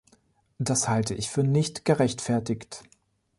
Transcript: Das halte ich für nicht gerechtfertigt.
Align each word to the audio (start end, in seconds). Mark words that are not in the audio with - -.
Das 0.57 0.87
halte 0.89 1.13
ich 1.13 1.29
für 1.29 1.43
nicht 1.43 1.85
gerechtfertigt. 1.85 2.83